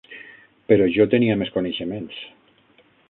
[0.71, 2.19] Però jo tenia més coneixements.